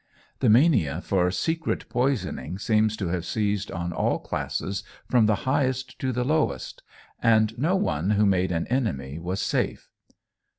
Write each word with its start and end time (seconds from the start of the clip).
The 0.39 0.49
mania 0.49 0.99
for 0.99 1.29
secret 1.29 1.87
poisoning 1.87 2.57
seems 2.57 2.97
to 2.97 3.09
have 3.09 3.23
seized 3.23 3.71
on 3.71 3.93
all 3.93 4.17
classes 4.17 4.81
from 5.07 5.27
the 5.27 5.35
highest 5.45 5.99
to 5.99 6.11
the 6.11 6.23
lowest, 6.23 6.81
and 7.21 7.55
no 7.55 7.75
one 7.75 8.09
who 8.09 8.25
made 8.25 8.51
an 8.51 8.65
enemy 8.65 9.19
was 9.19 9.39
safe. 9.43 9.91